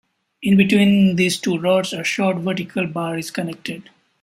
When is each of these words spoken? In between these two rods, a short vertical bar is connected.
In 0.41 0.57
between 0.57 1.15
these 1.15 1.37
two 1.37 1.59
rods, 1.59 1.93
a 1.93 2.03
short 2.03 2.37
vertical 2.37 2.87
bar 2.87 3.19
is 3.19 3.29
connected. 3.29 3.91